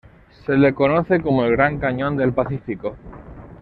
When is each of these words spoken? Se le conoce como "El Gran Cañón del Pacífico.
Se 0.47 0.57
le 0.57 0.73
conoce 0.73 1.21
como 1.21 1.45
"El 1.45 1.51
Gran 1.51 1.77
Cañón 1.77 2.17
del 2.17 2.33
Pacífico. 2.33 2.95